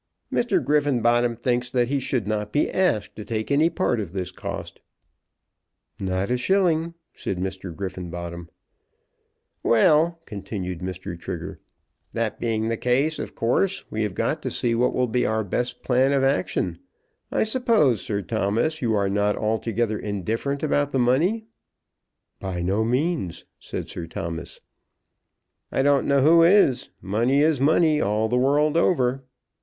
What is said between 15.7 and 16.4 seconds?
plan of